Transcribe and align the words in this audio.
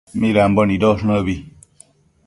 midambo 0.19 0.61
nidosh 0.65 1.01
nëbi 1.07 1.35